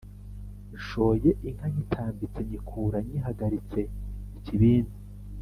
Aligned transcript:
Nshoye 0.77 1.29
inka 1.47 1.65
nyitambitse 1.73 2.39
nyikura 2.47 2.97
nyihagaritse-Ikibindi. 3.07 4.95